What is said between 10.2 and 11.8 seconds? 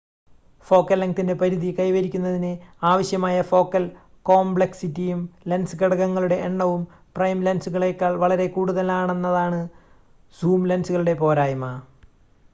zoom ലെൻസുകളുടെ പോരായ്മ